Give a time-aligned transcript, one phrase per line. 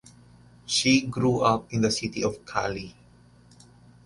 [0.65, 2.95] She grew up in the city of Cali.